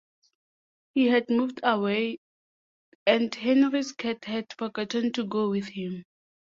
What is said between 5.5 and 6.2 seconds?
with him.